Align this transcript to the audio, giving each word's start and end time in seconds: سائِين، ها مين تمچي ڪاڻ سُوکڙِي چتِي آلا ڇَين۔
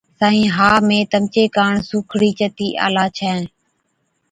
سائِين، 0.19 0.49
ها 0.57 0.69
مين 0.87 1.03
تمچي 1.11 1.43
ڪاڻ 1.55 1.71
سُوکڙِي 1.89 2.29
چتِي 2.39 2.67
آلا 2.85 3.05
ڇَين۔ 3.17 3.39